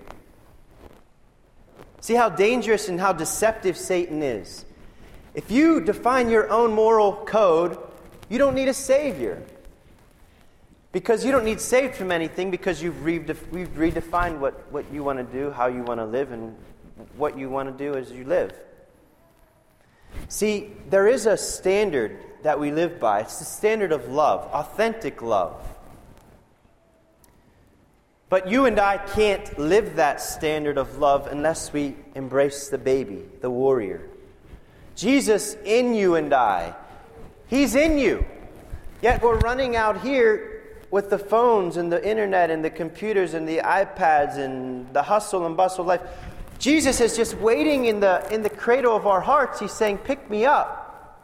See 2.00 2.14
how 2.14 2.30
dangerous 2.30 2.88
and 2.88 2.98
how 2.98 3.12
deceptive 3.12 3.76
Satan 3.76 4.24
is. 4.24 4.64
If 5.34 5.52
you 5.52 5.80
define 5.80 6.30
your 6.30 6.50
own 6.50 6.72
moral 6.72 7.12
code, 7.12 7.78
you 8.28 8.38
don't 8.38 8.56
need 8.56 8.66
a 8.66 8.74
Savior. 8.74 9.40
Because 10.94 11.24
you 11.24 11.32
don't 11.32 11.44
need 11.44 11.60
saved 11.60 11.96
from 11.96 12.12
anything 12.12 12.52
because 12.52 12.80
you've, 12.80 12.94
redef- 12.94 13.50
we've 13.50 13.68
redefined 13.70 14.38
what, 14.38 14.70
what 14.70 14.84
you 14.92 15.02
want 15.02 15.18
to 15.18 15.24
do, 15.24 15.50
how 15.50 15.66
you 15.66 15.82
want 15.82 15.98
to 15.98 16.04
live, 16.04 16.30
and 16.30 16.56
what 17.16 17.36
you 17.36 17.50
want 17.50 17.68
to 17.76 17.84
do 17.84 17.98
as 17.98 18.12
you 18.12 18.24
live. 18.24 18.52
See, 20.28 20.70
there 20.90 21.08
is 21.08 21.26
a 21.26 21.36
standard 21.36 22.20
that 22.44 22.60
we 22.60 22.70
live 22.70 23.00
by. 23.00 23.22
It's 23.22 23.40
the 23.40 23.44
standard 23.44 23.90
of 23.90 24.08
love, 24.08 24.48
authentic 24.52 25.20
love. 25.20 25.60
But 28.28 28.48
you 28.48 28.66
and 28.66 28.78
I 28.78 28.98
can't 28.98 29.58
live 29.58 29.96
that 29.96 30.20
standard 30.20 30.78
of 30.78 30.98
love 30.98 31.26
unless 31.26 31.72
we 31.72 31.96
embrace 32.14 32.68
the 32.68 32.78
baby, 32.78 33.24
the 33.40 33.50
warrior. 33.50 34.08
Jesus 34.94 35.56
in 35.64 35.92
you 35.92 36.14
and 36.14 36.32
I. 36.32 36.72
He's 37.48 37.74
in 37.74 37.98
you. 37.98 38.24
Yet 39.02 39.24
we're 39.24 39.40
running 39.40 39.74
out 39.74 40.00
here 40.00 40.53
with 40.94 41.10
the 41.10 41.18
phones 41.18 41.76
and 41.76 41.90
the 41.90 42.08
internet 42.08 42.52
and 42.52 42.64
the 42.64 42.70
computers 42.70 43.34
and 43.34 43.48
the 43.48 43.58
iPads 43.58 44.36
and 44.38 44.86
the 44.94 45.02
hustle 45.02 45.44
and 45.44 45.56
bustle 45.56 45.84
life. 45.84 46.00
Jesus 46.60 47.00
is 47.00 47.16
just 47.16 47.34
waiting 47.38 47.86
in 47.86 47.98
the, 47.98 48.24
in 48.32 48.42
the 48.42 48.48
cradle 48.48 48.94
of 48.94 49.04
our 49.04 49.20
hearts. 49.20 49.58
He's 49.58 49.72
saying, 49.72 49.98
Pick 49.98 50.30
me 50.30 50.44
up, 50.44 51.20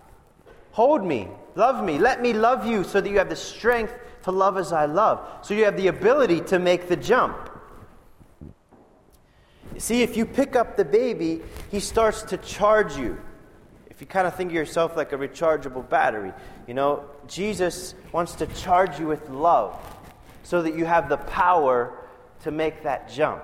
hold 0.73 1.05
me, 1.05 1.29
love 1.55 1.85
me, 1.85 2.00
let 2.00 2.21
me 2.21 2.33
love 2.33 2.67
you 2.67 2.83
so 2.83 3.00
that 3.00 3.09
you 3.09 3.19
have 3.19 3.29
the 3.29 3.37
strength 3.37 3.95
to 4.25 4.33
love 4.33 4.57
as 4.59 4.73
I 4.73 4.87
love. 4.87 5.25
So 5.43 5.55
you 5.55 5.65
have 5.67 5.77
the 5.77 5.87
ability 5.87 6.41
to 6.47 6.59
make 6.59 6.89
the 6.89 6.97
jump. 6.97 7.49
See, 9.79 10.03
if 10.03 10.17
you 10.17 10.27
pick 10.27 10.57
up 10.57 10.77
the 10.77 10.85
baby, 10.85 11.43
he 11.71 11.79
starts 11.79 12.23
to 12.23 12.39
charge 12.39 12.97
you. 12.97 13.21
If 13.89 14.00
you 14.00 14.09
kind 14.09 14.27
of 14.27 14.35
think 14.35 14.50
of 14.50 14.55
yourself 14.57 14.97
like 14.97 15.12
a 15.12 15.17
rechargeable 15.17 15.89
battery, 15.89 16.33
you 16.71 16.75
know, 16.75 17.05
Jesus 17.27 17.97
wants 18.12 18.37
to 18.37 18.47
charge 18.47 19.00
you 19.00 19.09
with 19.09 19.29
love 19.29 19.77
so 20.45 20.62
that 20.62 20.77
you 20.77 20.85
have 20.85 21.09
the 21.09 21.17
power 21.17 21.93
to 22.45 22.53
make 22.53 22.85
that 22.85 23.11
jump, 23.11 23.43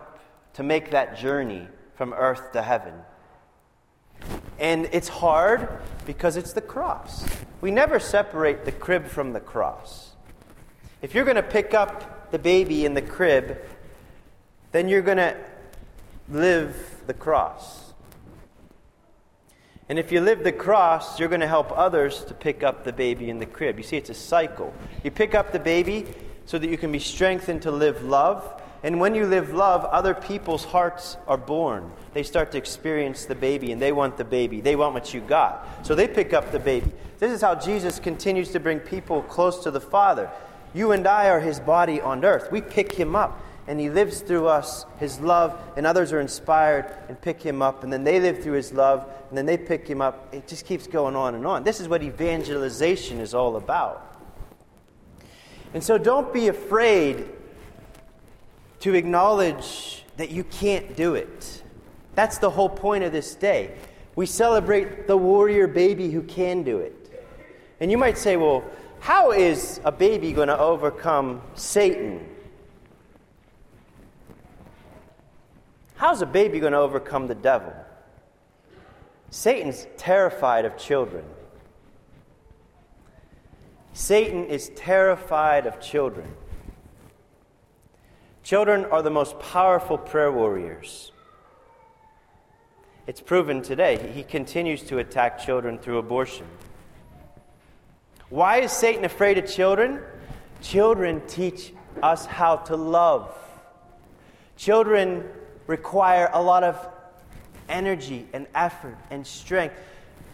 to 0.54 0.62
make 0.62 0.92
that 0.92 1.18
journey 1.18 1.66
from 1.96 2.12
earth 2.12 2.52
to 2.52 2.62
heaven. 2.62 2.94
And 4.60 4.88
it's 4.92 5.08
hard 5.08 5.68
because 6.06 6.36
it's 6.36 6.52
the 6.52 6.60
cross. 6.60 7.26
We 7.60 7.72
never 7.72 7.98
separate 7.98 8.64
the 8.64 8.70
crib 8.70 9.08
from 9.08 9.32
the 9.32 9.40
cross. 9.40 10.12
If 11.02 11.12
you're 11.12 11.24
going 11.24 11.34
to 11.34 11.42
pick 11.42 11.74
up 11.74 12.30
the 12.30 12.38
baby 12.38 12.84
in 12.84 12.94
the 12.94 13.02
crib, 13.02 13.58
then 14.70 14.88
you're 14.88 15.02
going 15.02 15.16
to 15.16 15.36
live 16.28 17.02
the 17.08 17.14
cross. 17.14 17.85
And 19.88 19.98
if 19.98 20.10
you 20.10 20.20
live 20.20 20.42
the 20.42 20.52
cross, 20.52 21.20
you're 21.20 21.28
going 21.28 21.42
to 21.42 21.46
help 21.46 21.70
others 21.70 22.24
to 22.24 22.34
pick 22.34 22.64
up 22.64 22.82
the 22.82 22.92
baby 22.92 23.30
in 23.30 23.38
the 23.38 23.46
crib. 23.46 23.78
You 23.78 23.84
see, 23.84 23.96
it's 23.96 24.10
a 24.10 24.14
cycle. 24.14 24.74
You 25.04 25.12
pick 25.12 25.34
up 25.34 25.52
the 25.52 25.60
baby 25.60 26.06
so 26.44 26.58
that 26.58 26.68
you 26.68 26.76
can 26.76 26.90
be 26.90 26.98
strengthened 26.98 27.62
to 27.62 27.70
live 27.70 28.02
love. 28.02 28.62
And 28.82 29.00
when 29.00 29.14
you 29.14 29.26
live 29.26 29.52
love, 29.52 29.84
other 29.84 30.12
people's 30.12 30.64
hearts 30.64 31.16
are 31.28 31.36
born. 31.36 31.92
They 32.14 32.24
start 32.24 32.52
to 32.52 32.58
experience 32.58 33.26
the 33.26 33.34
baby 33.34 33.70
and 33.70 33.80
they 33.80 33.92
want 33.92 34.16
the 34.16 34.24
baby. 34.24 34.60
They 34.60 34.76
want 34.76 34.94
what 34.94 35.14
you 35.14 35.20
got. 35.20 35.86
So 35.86 35.94
they 35.94 36.08
pick 36.08 36.32
up 36.32 36.50
the 36.50 36.58
baby. 36.58 36.92
This 37.18 37.32
is 37.32 37.40
how 37.40 37.54
Jesus 37.54 37.98
continues 38.00 38.50
to 38.50 38.60
bring 38.60 38.80
people 38.80 39.22
close 39.22 39.62
to 39.62 39.70
the 39.70 39.80
Father. 39.80 40.30
You 40.74 40.92
and 40.92 41.06
I 41.06 41.30
are 41.30 41.40
his 41.40 41.58
body 41.60 42.00
on 42.00 42.24
earth. 42.24 42.52
We 42.52 42.60
pick 42.60 42.92
him 42.92 43.16
up, 43.16 43.40
and 43.68 43.80
he 43.80 43.90
lives 43.90 44.20
through 44.20 44.46
us, 44.46 44.86
his 44.98 45.18
love, 45.20 45.58
and 45.76 45.86
others 45.86 46.12
are 46.12 46.20
inspired 46.20 46.96
and 47.08 47.20
pick 47.20 47.42
him 47.42 47.62
up, 47.62 47.82
and 47.82 47.92
then 47.92 48.04
they 48.04 48.20
live 48.20 48.42
through 48.42 48.52
his 48.52 48.72
love, 48.72 49.08
and 49.28 49.36
then 49.36 49.46
they 49.46 49.56
pick 49.56 49.88
him 49.88 50.00
up. 50.00 50.32
It 50.32 50.46
just 50.46 50.66
keeps 50.66 50.86
going 50.86 51.16
on 51.16 51.34
and 51.34 51.46
on. 51.46 51.64
This 51.64 51.80
is 51.80 51.88
what 51.88 52.02
evangelization 52.02 53.18
is 53.20 53.34
all 53.34 53.56
about. 53.56 54.16
And 55.74 55.82
so 55.82 55.98
don't 55.98 56.32
be 56.32 56.48
afraid 56.48 57.28
to 58.80 58.94
acknowledge 58.94 60.04
that 60.16 60.30
you 60.30 60.44
can't 60.44 60.96
do 60.96 61.14
it. 61.14 61.62
That's 62.14 62.38
the 62.38 62.50
whole 62.50 62.68
point 62.68 63.04
of 63.04 63.12
this 63.12 63.34
day. 63.34 63.74
We 64.14 64.26
celebrate 64.26 65.06
the 65.06 65.16
warrior 65.16 65.66
baby 65.66 66.10
who 66.10 66.22
can 66.22 66.62
do 66.62 66.78
it. 66.78 66.94
And 67.80 67.90
you 67.90 67.98
might 67.98 68.16
say, 68.16 68.36
well, 68.36 68.64
how 69.00 69.32
is 69.32 69.80
a 69.84 69.92
baby 69.92 70.32
going 70.32 70.48
to 70.48 70.58
overcome 70.58 71.42
Satan? 71.54 72.26
How's 75.96 76.20
a 76.20 76.26
baby 76.26 76.60
going 76.60 76.72
to 76.72 76.78
overcome 76.78 77.26
the 77.26 77.34
devil? 77.34 77.72
Satan's 79.30 79.86
terrified 79.96 80.66
of 80.66 80.76
children. 80.76 81.24
Satan 83.94 84.44
is 84.44 84.70
terrified 84.76 85.66
of 85.66 85.80
children. 85.80 86.34
Children 88.42 88.84
are 88.84 89.02
the 89.02 89.10
most 89.10 89.38
powerful 89.40 89.96
prayer 89.96 90.30
warriors. 90.30 91.12
It's 93.06 93.22
proven 93.22 93.62
today. 93.62 94.12
He 94.12 94.22
continues 94.22 94.82
to 94.84 94.98
attack 94.98 95.38
children 95.38 95.78
through 95.78 95.96
abortion. 95.96 96.46
Why 98.28 98.58
is 98.58 98.70
Satan 98.70 99.04
afraid 99.06 99.38
of 99.38 99.46
children? 99.46 100.00
Children 100.60 101.22
teach 101.26 101.72
us 102.02 102.26
how 102.26 102.56
to 102.56 102.76
love. 102.76 103.34
Children 104.56 105.24
require 105.66 106.30
a 106.32 106.42
lot 106.42 106.64
of 106.64 106.88
energy 107.68 108.26
and 108.32 108.46
effort 108.54 108.96
and 109.10 109.26
strength. 109.26 109.74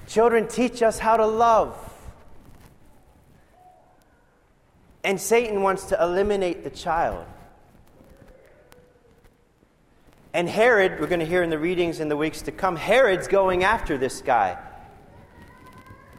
Children 0.07 0.49
teach 0.49 0.83
us 0.83 0.99
how 0.99 1.17
to 1.17 1.27
love. 1.27 1.77
And 5.05 5.21
Satan 5.21 5.62
wants 5.62 5.87
to 5.87 6.01
eliminate 6.01 6.65
the 6.65 6.71
child. 6.71 7.27
And 10.35 10.49
Herod, 10.49 10.99
we're 11.01 11.09
going 11.09 11.21
to 11.21 11.27
hear 11.27 11.43
in 11.43 11.51
the 11.51 11.59
readings 11.59 12.01
in 12.01 12.09
the 12.09 12.17
weeks 12.17 12.43
to 12.43 12.53
come, 12.53 12.77
Herod's 12.77 13.29
going 13.29 13.65
after 13.65 13.99
this 13.99 14.23
guy 14.23 14.59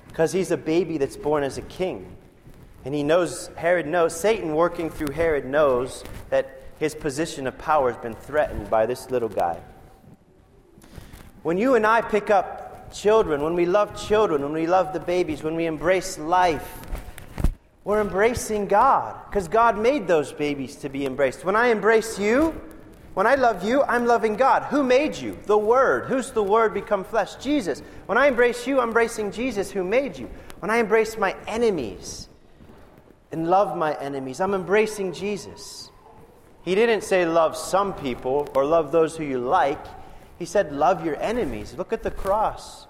because 0.07 0.31
he's 0.31 0.51
a 0.51 0.57
baby 0.57 0.99
that's 0.99 1.17
born 1.17 1.43
as 1.43 1.57
a 1.57 1.63
king. 1.63 2.15
And 2.85 2.93
he 2.93 3.01
knows, 3.01 3.49
Herod 3.55 3.87
knows, 3.87 4.15
Satan 4.15 4.53
working 4.53 4.91
through 4.91 5.13
Herod 5.13 5.45
knows 5.45 6.03
that 6.29 6.62
his 6.83 6.93
position 6.93 7.47
of 7.47 7.57
power 7.57 7.89
has 7.89 8.01
been 8.01 8.13
threatened 8.13 8.69
by 8.69 8.85
this 8.85 9.09
little 9.09 9.29
guy. 9.29 9.57
When 11.41 11.57
you 11.57 11.75
and 11.75 11.87
I 11.87 12.01
pick 12.01 12.29
up 12.29 12.93
children, 12.93 13.41
when 13.41 13.53
we 13.53 13.65
love 13.65 13.95
children, 13.95 14.41
when 14.41 14.51
we 14.51 14.67
love 14.67 14.91
the 14.91 14.99
babies, 14.99 15.43
when 15.43 15.55
we 15.55 15.65
embrace 15.65 16.17
life, 16.17 16.81
we're 17.85 18.01
embracing 18.01 18.67
God 18.67 19.17
because 19.29 19.47
God 19.47 19.77
made 19.77 20.07
those 20.07 20.33
babies 20.33 20.75
to 20.77 20.89
be 20.89 21.05
embraced. 21.05 21.45
When 21.45 21.55
I 21.55 21.67
embrace 21.67 22.19
you, 22.19 22.49
when 23.13 23.27
I 23.27 23.35
love 23.35 23.63
you, 23.63 23.83
I'm 23.83 24.05
loving 24.05 24.35
God. 24.35 24.63
Who 24.63 24.83
made 24.83 25.15
you? 25.15 25.39
The 25.45 25.57
Word. 25.57 26.07
Who's 26.07 26.31
the 26.31 26.43
Word 26.43 26.73
become 26.73 27.05
flesh? 27.05 27.35
Jesus. 27.35 27.81
When 28.07 28.17
I 28.17 28.27
embrace 28.27 28.67
you, 28.67 28.81
I'm 28.81 28.89
embracing 28.89 29.31
Jesus 29.31 29.71
who 29.71 29.85
made 29.85 30.17
you. 30.17 30.29
When 30.59 30.69
I 30.69 30.79
embrace 30.79 31.17
my 31.17 31.33
enemies 31.47 32.27
and 33.31 33.47
love 33.47 33.77
my 33.77 33.97
enemies, 34.01 34.41
I'm 34.41 34.53
embracing 34.53 35.13
Jesus. 35.13 35.82
He 36.63 36.75
didn't 36.75 37.03
say 37.03 37.25
love 37.25 37.57
some 37.57 37.93
people 37.93 38.49
or 38.55 38.65
love 38.65 38.91
those 38.91 39.17
who 39.17 39.23
you 39.23 39.39
like. 39.39 39.83
He 40.39 40.45
said 40.45 40.71
love 40.71 41.05
your 41.05 41.21
enemies. 41.21 41.75
Look 41.77 41.93
at 41.93 42.03
the 42.03 42.11
cross. 42.11 42.87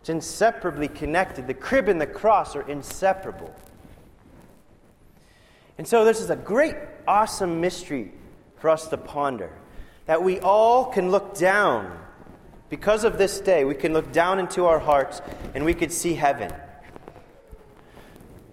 It's 0.00 0.08
inseparably 0.08 0.88
connected. 0.88 1.46
The 1.46 1.54
crib 1.54 1.88
and 1.88 2.00
the 2.00 2.06
cross 2.06 2.56
are 2.56 2.68
inseparable. 2.68 3.54
And 5.76 5.86
so, 5.86 6.04
this 6.04 6.20
is 6.20 6.30
a 6.30 6.36
great, 6.36 6.76
awesome 7.06 7.60
mystery 7.60 8.12
for 8.58 8.70
us 8.70 8.86
to 8.88 8.96
ponder 8.96 9.50
that 10.06 10.22
we 10.22 10.38
all 10.40 10.86
can 10.86 11.10
look 11.10 11.36
down. 11.36 11.98
Because 12.70 13.04
of 13.04 13.18
this 13.18 13.40
day, 13.40 13.64
we 13.64 13.74
can 13.74 13.92
look 13.92 14.12
down 14.12 14.38
into 14.38 14.66
our 14.66 14.78
hearts 14.78 15.20
and 15.54 15.64
we 15.64 15.74
could 15.74 15.92
see 15.92 16.14
heaven. 16.14 16.52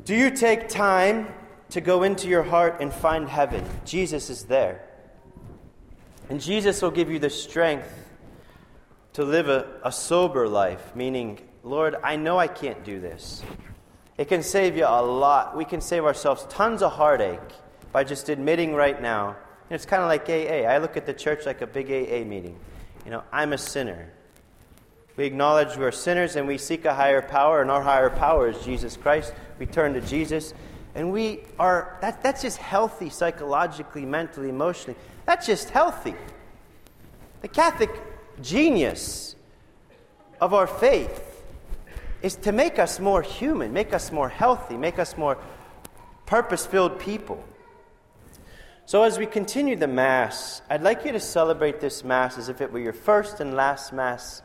Do 0.03 0.15
you 0.15 0.31
take 0.31 0.67
time 0.67 1.27
to 1.71 1.81
go 1.81 2.03
into 2.03 2.27
your 2.27 2.43
heart 2.43 2.77
and 2.79 2.93
find 2.93 3.27
heaven? 3.27 3.65
Jesus 3.85 4.29
is 4.29 4.45
there. 4.45 4.87
And 6.29 6.39
Jesus 6.39 6.81
will 6.81 6.91
give 6.91 7.11
you 7.11 7.19
the 7.19 7.29
strength 7.29 7.93
to 9.13 9.25
live 9.25 9.49
a, 9.49 9.67
a 9.83 9.91
sober 9.91 10.47
life, 10.47 10.95
meaning, 10.95 11.39
Lord, 11.63 11.95
I 12.03 12.15
know 12.15 12.39
I 12.39 12.47
can't 12.47 12.83
do 12.83 13.01
this. 13.01 13.43
It 14.17 14.27
can 14.27 14.43
save 14.43 14.77
you 14.77 14.85
a 14.85 15.01
lot. 15.01 15.57
We 15.57 15.65
can 15.65 15.81
save 15.81 16.05
ourselves 16.05 16.45
tons 16.49 16.81
of 16.81 16.93
heartache 16.93 17.39
by 17.91 18.03
just 18.03 18.29
admitting 18.29 18.73
right 18.73 19.01
now. 19.01 19.29
And 19.69 19.75
it's 19.75 19.85
kind 19.85 20.01
of 20.01 20.07
like 20.07 20.29
AA. 20.29 20.67
I 20.67 20.77
look 20.77 20.95
at 20.95 21.05
the 21.05 21.13
church 21.13 21.45
like 21.45 21.61
a 21.61 21.67
big 21.67 21.87
AA 21.87 22.25
meeting. 22.27 22.57
You 23.05 23.11
know, 23.11 23.23
I'm 23.31 23.53
a 23.53 23.57
sinner. 23.57 24.11
We 25.17 25.25
acknowledge 25.25 25.77
we're 25.77 25.91
sinners 25.91 26.35
and 26.35 26.47
we 26.47 26.57
seek 26.57 26.85
a 26.85 26.93
higher 26.93 27.21
power, 27.21 27.61
and 27.61 27.69
our 27.69 27.81
higher 27.81 28.09
power 28.09 28.49
is 28.49 28.63
Jesus 28.63 28.95
Christ. 28.95 29.33
We 29.59 29.65
turn 29.65 29.93
to 29.93 30.01
Jesus, 30.01 30.53
and 30.95 31.11
we 31.11 31.41
are, 31.57 31.97
that, 32.01 32.21
that's 32.21 32.41
just 32.41 32.57
healthy 32.57 33.09
psychologically, 33.09 34.05
mentally, 34.05 34.49
emotionally. 34.49 34.99
That's 35.25 35.45
just 35.45 35.69
healthy. 35.69 36.15
The 37.41 37.47
Catholic 37.47 37.91
genius 38.41 39.35
of 40.39 40.53
our 40.53 40.67
faith 40.67 41.43
is 42.21 42.35
to 42.37 42.51
make 42.51 42.77
us 42.77 42.99
more 42.99 43.21
human, 43.21 43.73
make 43.73 43.93
us 43.93 44.11
more 44.11 44.29
healthy, 44.29 44.77
make 44.77 44.99
us 44.99 45.17
more 45.17 45.37
purpose 46.25 46.65
filled 46.65 46.99
people. 46.99 47.43
So, 48.85 49.03
as 49.03 49.17
we 49.17 49.25
continue 49.25 49.75
the 49.75 49.87
Mass, 49.87 50.61
I'd 50.69 50.81
like 50.81 51.05
you 51.05 51.11
to 51.13 51.19
celebrate 51.19 51.79
this 51.79 52.03
Mass 52.03 52.37
as 52.37 52.49
if 52.49 52.61
it 52.61 52.71
were 52.71 52.79
your 52.79 52.93
first 52.93 53.39
and 53.39 53.53
last 53.53 53.93
Mass. 53.93 54.41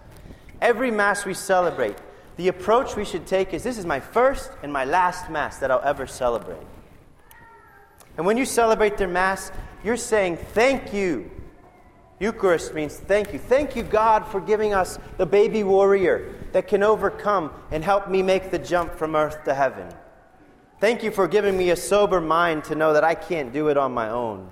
Every 0.60 0.90
Mass 0.90 1.24
we 1.24 1.34
celebrate, 1.34 1.96
the 2.36 2.48
approach 2.48 2.96
we 2.96 3.04
should 3.04 3.26
take 3.26 3.54
is 3.54 3.62
this 3.62 3.78
is 3.78 3.86
my 3.86 4.00
first 4.00 4.50
and 4.62 4.72
my 4.72 4.84
last 4.84 5.30
Mass 5.30 5.58
that 5.58 5.70
I'll 5.70 5.82
ever 5.82 6.06
celebrate. 6.06 6.66
And 8.16 8.26
when 8.26 8.36
you 8.36 8.44
celebrate 8.44 8.96
their 8.96 9.08
Mass, 9.08 9.50
you're 9.82 9.96
saying, 9.96 10.36
Thank 10.36 10.92
you 10.92 11.30
Eucharist 12.18 12.72
means 12.72 12.96
thank 12.96 13.32
you. 13.32 13.38
Thank 13.38 13.76
you, 13.76 13.82
God, 13.82 14.26
for 14.26 14.40
giving 14.40 14.72
us 14.72 14.98
the 15.18 15.26
baby 15.26 15.64
warrior 15.64 16.34
that 16.52 16.66
can 16.66 16.82
overcome 16.82 17.52
and 17.70 17.84
help 17.84 18.08
me 18.08 18.22
make 18.22 18.50
the 18.50 18.58
jump 18.58 18.94
from 18.94 19.14
earth 19.14 19.44
to 19.44 19.54
heaven. 19.54 19.88
Thank 20.80 21.02
you 21.02 21.10
for 21.10 21.28
giving 21.28 21.56
me 21.56 21.70
a 21.70 21.76
sober 21.76 22.20
mind 22.20 22.64
to 22.64 22.74
know 22.74 22.94
that 22.94 23.04
I 23.04 23.14
can't 23.14 23.52
do 23.52 23.68
it 23.68 23.76
on 23.76 23.92
my 23.92 24.08
own. 24.08 24.50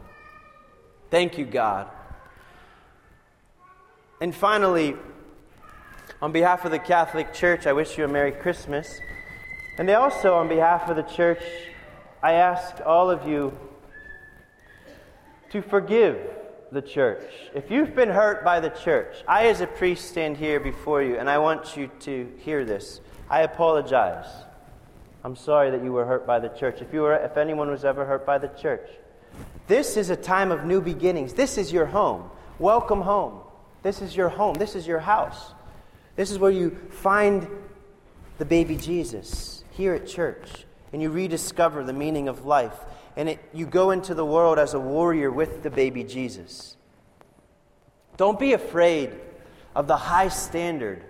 Thank 1.10 1.38
you, 1.38 1.46
God. 1.46 1.88
And 4.20 4.34
finally, 4.34 4.94
on 6.24 6.32
behalf 6.32 6.64
of 6.64 6.70
the 6.70 6.78
Catholic 6.78 7.34
Church, 7.34 7.66
I 7.66 7.74
wish 7.74 7.98
you 7.98 8.04
a 8.06 8.08
Merry 8.08 8.32
Christmas. 8.32 8.98
And 9.76 9.90
also, 9.90 10.36
on 10.36 10.48
behalf 10.48 10.88
of 10.88 10.96
the 10.96 11.02
church, 11.02 11.42
I 12.22 12.32
ask 12.32 12.80
all 12.86 13.10
of 13.10 13.28
you 13.28 13.52
to 15.50 15.60
forgive 15.60 16.16
the 16.72 16.80
church. 16.80 17.30
If 17.54 17.70
you've 17.70 17.94
been 17.94 18.08
hurt 18.08 18.42
by 18.42 18.60
the 18.60 18.70
church, 18.70 19.14
I, 19.28 19.48
as 19.48 19.60
a 19.60 19.66
priest, 19.66 20.08
stand 20.08 20.38
here 20.38 20.58
before 20.60 21.02
you 21.02 21.18
and 21.18 21.28
I 21.28 21.36
want 21.36 21.76
you 21.76 21.90
to 22.00 22.32
hear 22.38 22.64
this. 22.64 23.02
I 23.28 23.42
apologize. 23.42 24.24
I'm 25.24 25.36
sorry 25.36 25.70
that 25.72 25.84
you 25.84 25.92
were 25.92 26.06
hurt 26.06 26.26
by 26.26 26.38
the 26.38 26.48
church. 26.48 26.80
If, 26.80 26.90
you 26.94 27.02
were, 27.02 27.16
if 27.16 27.36
anyone 27.36 27.68
was 27.68 27.84
ever 27.84 28.06
hurt 28.06 28.24
by 28.24 28.38
the 28.38 28.48
church, 28.48 28.88
this 29.66 29.98
is 29.98 30.08
a 30.08 30.16
time 30.16 30.52
of 30.52 30.64
new 30.64 30.80
beginnings. 30.80 31.34
This 31.34 31.58
is 31.58 31.70
your 31.70 31.84
home. 31.84 32.30
Welcome 32.58 33.02
home. 33.02 33.40
This 33.82 34.00
is 34.00 34.16
your 34.16 34.30
home. 34.30 34.54
This 34.54 34.74
is 34.74 34.86
your 34.86 35.00
house. 35.00 35.52
This 36.16 36.30
is 36.30 36.38
where 36.38 36.50
you 36.50 36.70
find 36.90 37.48
the 38.38 38.44
baby 38.44 38.76
Jesus 38.76 39.64
here 39.70 39.94
at 39.94 40.06
church 40.06 40.66
and 40.92 41.02
you 41.02 41.10
rediscover 41.10 41.82
the 41.82 41.92
meaning 41.92 42.28
of 42.28 42.46
life 42.46 42.78
and 43.16 43.28
it, 43.28 43.38
you 43.52 43.66
go 43.66 43.90
into 43.90 44.14
the 44.14 44.24
world 44.24 44.58
as 44.58 44.74
a 44.74 44.80
warrior 44.80 45.30
with 45.30 45.62
the 45.62 45.70
baby 45.70 46.04
Jesus. 46.04 46.76
Don't 48.16 48.38
be 48.38 48.52
afraid 48.52 49.12
of 49.74 49.86
the 49.86 49.96
high 49.96 50.28
standard 50.28 51.04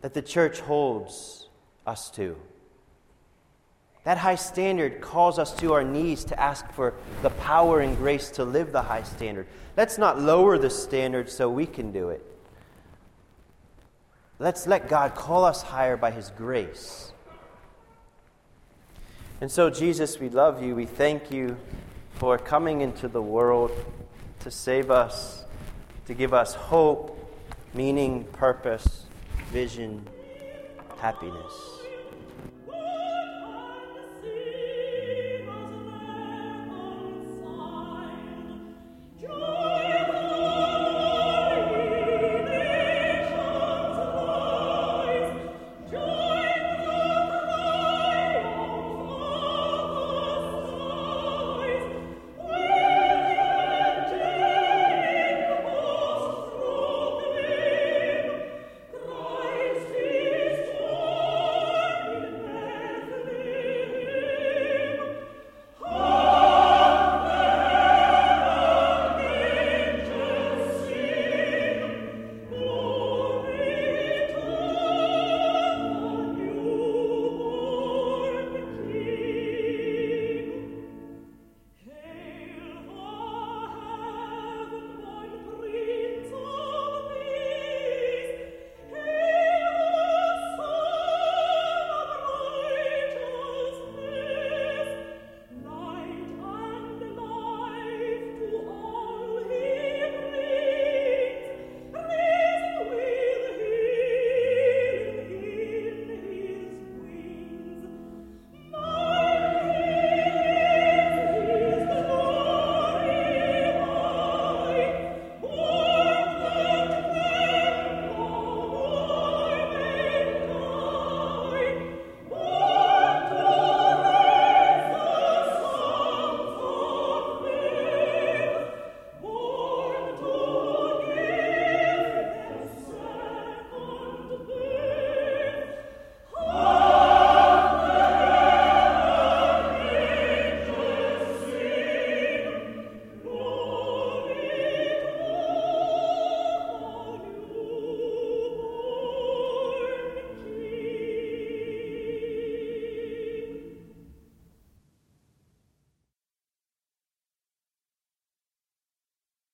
that 0.00 0.14
the 0.14 0.22
church 0.22 0.60
holds 0.60 1.48
us 1.86 2.10
to. 2.10 2.36
That 4.04 4.18
high 4.18 4.34
standard 4.34 5.00
calls 5.00 5.38
us 5.38 5.54
to 5.56 5.72
our 5.74 5.84
knees 5.84 6.24
to 6.24 6.40
ask 6.40 6.68
for 6.72 6.94
the 7.22 7.30
power 7.30 7.80
and 7.80 7.96
grace 7.96 8.30
to 8.32 8.44
live 8.44 8.72
the 8.72 8.82
high 8.82 9.04
standard. 9.04 9.46
Let's 9.76 9.98
not 9.98 10.20
lower 10.20 10.58
the 10.58 10.70
standard 10.70 11.30
so 11.30 11.48
we 11.48 11.66
can 11.66 11.92
do 11.92 12.08
it. 12.08 12.26
Let's 14.42 14.66
let 14.66 14.88
God 14.88 15.14
call 15.14 15.44
us 15.44 15.62
higher 15.62 15.96
by 15.96 16.10
His 16.10 16.30
grace. 16.30 17.12
And 19.40 19.48
so, 19.48 19.70
Jesus, 19.70 20.18
we 20.18 20.30
love 20.30 20.60
you. 20.60 20.74
We 20.74 20.84
thank 20.84 21.30
you 21.30 21.56
for 22.14 22.38
coming 22.38 22.80
into 22.80 23.06
the 23.06 23.22
world 23.22 23.70
to 24.40 24.50
save 24.50 24.90
us, 24.90 25.44
to 26.06 26.14
give 26.14 26.34
us 26.34 26.54
hope, 26.54 27.16
meaning, 27.72 28.24
purpose, 28.32 29.04
vision, 29.52 30.08
happiness. 30.98 31.71